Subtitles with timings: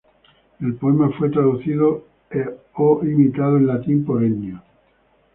[0.61, 2.05] El poema fue traducido
[2.73, 4.59] o imitado en latín por Ennio.